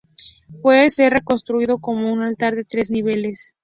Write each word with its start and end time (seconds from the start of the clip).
Puede 0.63 0.89
ser 0.89 1.13
reconstruido 1.13 1.77
como 1.77 2.11
un 2.11 2.23
altar 2.23 2.55
de 2.55 2.63
tres 2.63 2.89
niveles. 2.89 3.53